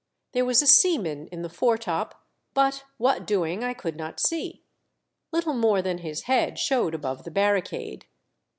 There 0.31 0.45
was 0.45 0.63
a 0.63 0.65
seaman 0.65 1.27
in 1.27 1.43
the 1.43 1.47
foretop, 1.47 2.15
but 2.55 2.85
what 2.97 3.27
doing 3.27 3.63
I 3.63 3.75
could 3.75 3.95
not 3.95 4.19
see; 4.19 4.63
little 5.31 5.53
more 5.53 5.83
than 5.83 5.99
his 5.99 6.23
head 6.23 6.57
showed 6.57 6.95
above 6.95 7.23
the 7.23 7.29
barricade. 7.29 8.07